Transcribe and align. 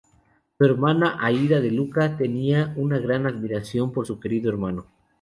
Su 0.57 0.65
Hermana, 0.65 1.17
Aida 1.19 1.59
De 1.61 1.69
Luca 1.69 2.17
tenia 2.17 2.73
una 2.75 2.97
gran 2.97 3.27
admiración 3.27 3.91
por 3.93 4.07
su 4.07 4.19
querido 4.19 4.49
hermano. 4.49 4.87